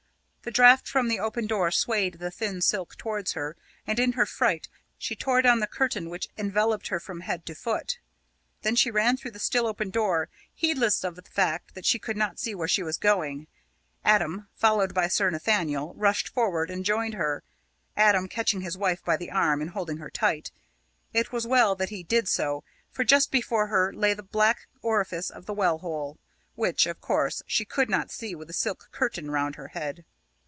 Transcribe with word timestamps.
The 0.43 0.49
draught 0.49 0.87
from 0.89 1.07
the 1.07 1.19
open 1.19 1.45
door 1.45 1.69
swayed 1.69 2.15
the 2.15 2.31
thin 2.31 2.63
silk 2.63 2.95
towards 2.97 3.33
her, 3.33 3.55
and 3.85 3.99
in 3.99 4.13
her 4.13 4.25
fright, 4.25 4.69
she 4.97 5.15
tore 5.15 5.39
down 5.43 5.59
the 5.59 5.67
curtain, 5.67 6.09
which 6.09 6.29
enveloped 6.35 6.87
her 6.87 6.99
from 6.99 7.19
head 7.21 7.45
to 7.45 7.53
foot. 7.53 7.99
Then 8.63 8.75
she 8.75 8.89
ran 8.89 9.17
through 9.17 9.29
the 9.31 9.39
still 9.39 9.67
open 9.67 9.91
door, 9.91 10.29
heedless 10.51 11.03
of 11.03 11.15
the 11.15 11.21
fact 11.21 11.75
that 11.75 11.85
she 11.85 11.99
could 11.99 12.17
not 12.17 12.39
see 12.39 12.55
where 12.55 12.67
she 12.67 12.81
was 12.81 12.97
going. 12.97 13.45
Adam, 14.03 14.47
followed 14.55 14.95
by 14.95 15.07
Sir 15.07 15.29
Nathaniel, 15.29 15.93
rushed 15.93 16.27
forward 16.27 16.71
and 16.71 16.83
joined 16.83 17.13
her 17.13 17.43
Adam 17.95 18.27
catching 18.27 18.61
his 18.61 18.75
wife 18.75 19.05
by 19.05 19.15
the 19.17 19.29
arm 19.29 19.61
and 19.61 19.69
holding 19.69 19.97
her 19.97 20.09
tight. 20.09 20.49
It 21.13 21.31
was 21.31 21.45
well 21.45 21.75
that 21.75 21.89
he 21.89 22.01
did 22.01 22.27
so, 22.27 22.63
for 22.89 23.03
just 23.03 23.29
before 23.31 23.67
her 23.67 23.93
lay 23.93 24.15
the 24.15 24.23
black 24.23 24.65
orifice 24.81 25.29
of 25.29 25.45
the 25.45 25.53
well 25.53 25.77
hole, 25.77 26.17
which, 26.55 26.87
of 26.87 26.99
course, 26.99 27.43
she 27.45 27.63
could 27.63 27.91
not 27.91 28.09
see 28.09 28.33
with 28.33 28.47
the 28.47 28.55
silk 28.55 28.89
curtain 28.91 29.29
round 29.29 29.53
her 29.55 29.67
head. 29.67 30.03